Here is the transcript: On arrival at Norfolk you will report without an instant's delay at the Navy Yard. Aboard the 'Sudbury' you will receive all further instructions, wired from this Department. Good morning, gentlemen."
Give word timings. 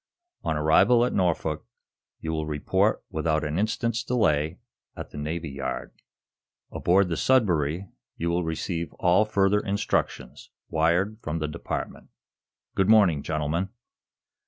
On 0.43 0.57
arrival 0.57 1.05
at 1.05 1.13
Norfolk 1.13 1.63
you 2.21 2.31
will 2.31 2.47
report 2.47 3.03
without 3.11 3.43
an 3.43 3.59
instant's 3.59 4.03
delay 4.03 4.57
at 4.95 5.11
the 5.11 5.17
Navy 5.19 5.51
Yard. 5.51 5.91
Aboard 6.71 7.07
the 7.07 7.15
'Sudbury' 7.15 7.87
you 8.17 8.31
will 8.31 8.43
receive 8.43 8.91
all 8.95 9.25
further 9.25 9.59
instructions, 9.59 10.49
wired 10.69 11.19
from 11.21 11.37
this 11.37 11.51
Department. 11.51 12.09
Good 12.73 12.89
morning, 12.89 13.21
gentlemen." 13.21 13.69